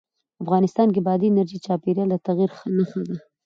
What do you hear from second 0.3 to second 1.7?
افغانستان کې بادي انرژي د